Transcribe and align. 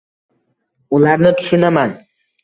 Ularni 0.99 1.31
tushunaman 1.41 1.93